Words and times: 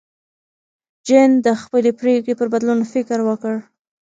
جین 1.05 1.31
د 1.45 1.47
خپلې 1.61 1.91
پرېکړې 1.99 2.33
پر 2.39 2.47
بدلون 2.53 2.79
فکر 2.93 3.19
وکړ. 3.29 3.55